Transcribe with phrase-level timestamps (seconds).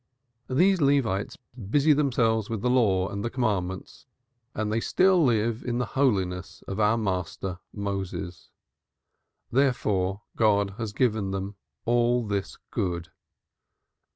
[0.49, 1.37] These Levites
[1.69, 4.07] busy themselves with the Law and with the commandments,
[4.55, 8.49] and they still live in the holiness of our master, Moses;
[9.51, 13.09] therefore, God has given them all this good.